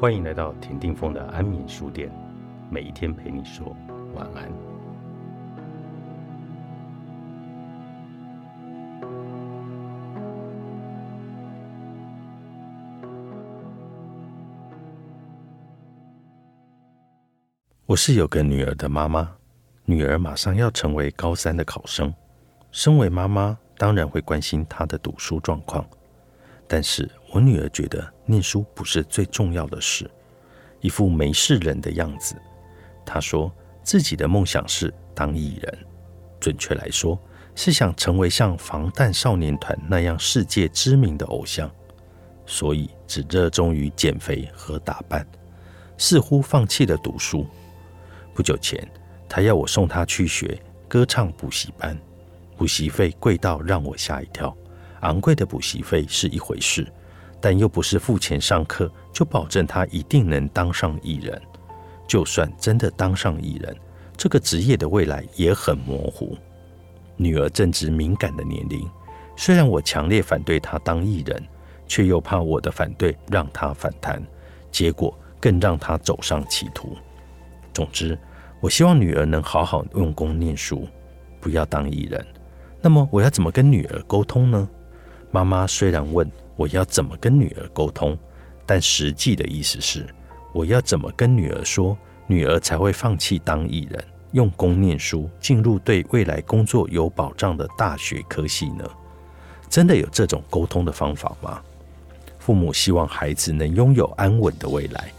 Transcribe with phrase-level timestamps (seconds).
[0.00, 2.10] 欢迎来到田定峰的安眠书店，
[2.70, 3.76] 每一天陪你说
[4.14, 4.50] 晚安。
[17.84, 19.30] 我是有个女儿的妈妈，
[19.84, 22.10] 女儿马上要成为高三的考生，
[22.72, 25.84] 身为妈妈，当然会关心她的读书状况。
[26.72, 30.08] 但是我女儿觉得念书不是最重要的事，
[30.80, 32.36] 一副没事人的样子。
[33.04, 33.52] 她说
[33.82, 35.78] 自己的梦想是当艺人，
[36.38, 37.20] 准确来说
[37.56, 41.68] 是想成为像防弹少年团那样世界知名的偶像，
[42.46, 45.26] 所以只热衷于减肥和打扮，
[45.98, 47.44] 似乎放弃了读书。
[48.32, 48.88] 不久前，
[49.28, 51.98] 她要我送她去学歌唱补习班，
[52.56, 54.56] 补习费贵到让我吓一跳。
[55.00, 56.86] 昂贵的补习费是一回事，
[57.40, 61.40] 但又不是付钱上课就保证他一定能当上艺人。
[62.06, 63.76] 就算真的当上艺人，
[64.16, 66.36] 这个职业的未来也很模糊。
[67.16, 68.88] 女儿正值敏感的年龄，
[69.36, 71.42] 虽然我强烈反对她当艺人，
[71.86, 74.22] 却又怕我的反对让她反弹，
[74.70, 76.96] 结果更让她走上歧途。
[77.72, 78.18] 总之，
[78.60, 80.86] 我希望女儿能好好用功念书，
[81.40, 82.26] 不要当艺人。
[82.82, 84.68] 那么，我要怎么跟女儿沟通呢？
[85.30, 88.18] 妈妈虽然问我要怎么跟女儿沟通，
[88.66, 90.06] 但实际的意思是
[90.52, 98.84] 我要怎么跟女儿说，女儿才会放弃当艺人，用功念书，进入对未来工作有保障的大学科系呢？
[99.68, 101.62] 真的有这种沟通的方法吗？
[102.40, 105.12] 父母希望孩子能拥有安稳的未来，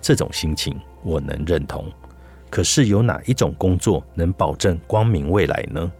[0.00, 1.90] 这种心情我能认同。
[2.48, 5.90] 可是有哪一种工作能保证光明未来呢？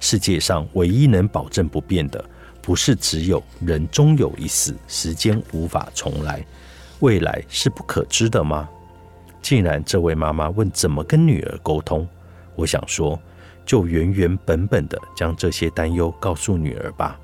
[0.00, 2.22] 世界上唯一能保证不变的。
[2.66, 6.44] 不是只有人终有一死，时间无法重来，
[6.98, 8.68] 未来是不可知的吗？
[9.40, 12.04] 既然这位妈妈问怎么跟女儿沟通，
[12.56, 13.16] 我想说，
[13.64, 17.16] 就原原本本的将这些担忧告诉女儿吧。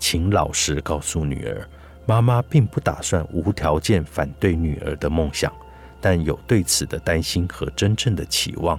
[0.00, 1.64] 请老实告诉女儿，
[2.04, 5.52] 妈妈并不打算无条件反对女儿的梦想，
[6.00, 8.76] 但有对此的担心和真正的期望。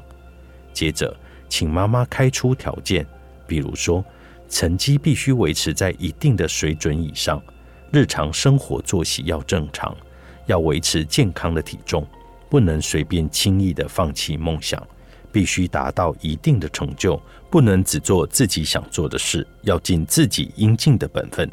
[0.73, 1.15] 接着，
[1.47, 3.07] 请妈妈开出条件，
[3.47, 4.03] 比如说。
[4.53, 7.41] 成绩必须维持在一定的水准以上，
[7.91, 9.97] 日常生活作息要正常，
[10.45, 12.07] 要维持健康的体重，
[12.49, 14.81] 不能随便轻易的放弃梦想，
[15.31, 17.19] 必须达到一定的成就，
[17.49, 21.49] 不能只做自己想做的事，要尽自己应尽的本分。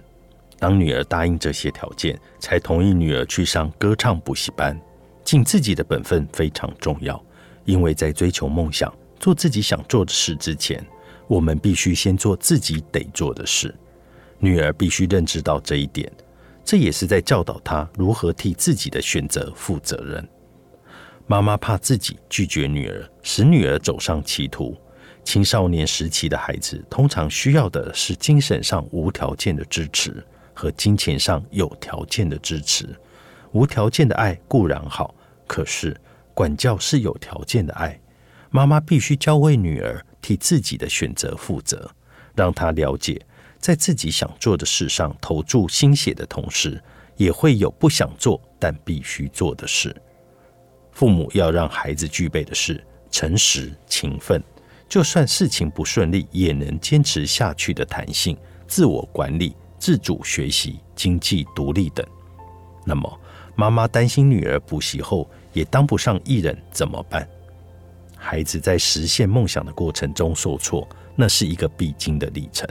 [0.58, 4.78] 当女儿答应这些条件，才同意女儿去上歌唱补习班。
[5.24, 7.18] 尽自己的本分非常重要，
[7.64, 10.86] 因为在追求梦想、做自己想做的事之前。
[11.30, 13.72] 我们必须先做自己得做的事，
[14.40, 16.10] 女儿必须认知到这一点，
[16.64, 20.28] 这也是在教导她如何替自己的选择负责任。
[21.28, 24.76] 妈妈怕自己拒绝女儿，使女儿走上歧途。
[25.22, 32.88] 青少年时期的孩子通常需要的是精神上无条件的支持和金钱上有条件的支持。
[33.52, 35.14] 无条件的爱固然好，
[35.46, 35.96] 可是
[36.34, 37.96] 管教是有条件的爱。
[38.50, 40.04] 妈妈必须教会女儿。
[40.20, 41.90] 替自己的选择负责，
[42.34, 43.20] 让他了解，
[43.58, 46.82] 在自己想做的事上投注心血的同时，
[47.16, 49.94] 也会有不想做但必须做的事。
[50.92, 54.42] 父母要让孩子具备的是诚实、勤奋，
[54.88, 62.06] 就算事情不顺利，也能坚持下去的弹性、自我管理、自主学习、经济独立等。
[62.84, 63.20] 那么，
[63.54, 67.28] 妈妈担心女儿补习后也当不上艺人怎么办？
[68.22, 70.86] 孩子在实现梦想的过程中受挫，
[71.16, 72.68] 那是一个必经的历程。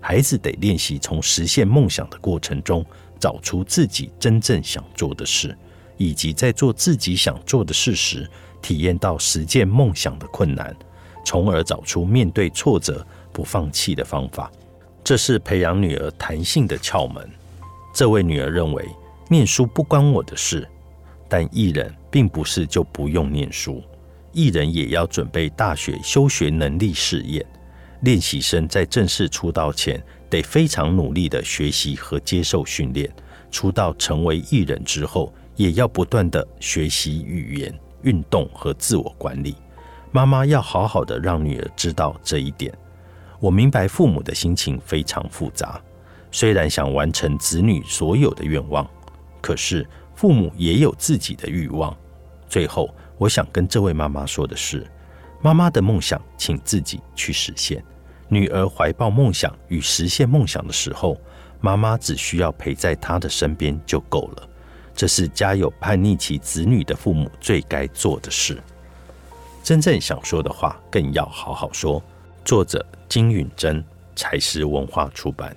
[0.00, 2.84] 孩子得练习从实现梦想的过程中
[3.20, 5.56] 找出自己真正想做的事，
[5.96, 8.28] 以及在做自己想做的事时
[8.60, 10.74] 体验到实践梦想的困难，
[11.24, 14.50] 从而找出面对挫折不放弃的方法。
[15.04, 17.30] 这是培养女儿弹性的窍门。
[17.94, 18.84] 这位女儿认为，
[19.28, 20.68] 念书不关我的事，
[21.28, 23.80] 但艺人并不是就不用念书。
[24.32, 27.44] 艺人也要准备大学修学能力试验，
[28.00, 33.10] 练习生在正式出道前得非常努力的学习和接受训练。
[33.50, 39.54] 出道成为艺人之后，也要不断的学习语言、运动和自我管理。
[40.10, 42.72] 妈妈要好好的让女儿知道这一点。
[43.38, 45.78] 我明白父母的心情非常复杂，
[46.30, 48.88] 虽然想完成子女所有的愿望，
[49.42, 51.94] 可是父母也有自己的欲望。
[52.48, 52.88] 最后。
[53.18, 54.86] 我想跟这位妈妈说的是：
[55.40, 57.82] 妈妈的梦想，请自己去实现。
[58.28, 61.20] 女儿怀抱梦想与实现梦想的时候，
[61.60, 64.48] 妈妈只需要陪在她的身边就够了。
[64.94, 68.60] 这是家有叛逆期子女的父母最该做的事。
[69.62, 72.02] 真正想说的话，更要好好说。
[72.44, 73.84] 作者金允珍，
[74.16, 75.56] 才师文化出版。